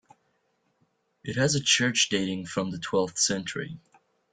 [1.23, 3.77] It has a church dating from the twelfth century.